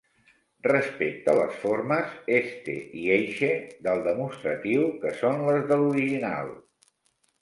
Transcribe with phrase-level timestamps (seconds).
[0.67, 3.51] Respecte les formes 'este' i 'eixe'
[3.89, 6.55] del demostratiu, que són les de l’original.